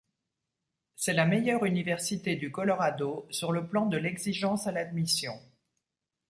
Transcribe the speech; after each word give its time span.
C'est 0.95 1.13
la 1.13 1.27
meilleure 1.27 1.63
université 1.63 2.35
du 2.35 2.51
Colorado, 2.51 3.27
sur 3.29 3.51
le 3.51 3.67
plan 3.67 3.85
de 3.85 3.97
l'exigence 3.97 4.65
à 4.65 4.71
l'admission. 4.71 5.39